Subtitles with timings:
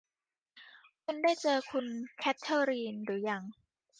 [1.03, 1.85] คุณได้เจอคุณ
[2.17, 3.43] แคทเทอรีนรึยัง